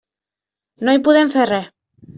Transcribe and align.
No 0.89 0.95
hi 0.97 1.03
podem 1.09 1.33
fer 1.37 1.49
res. 1.55 1.73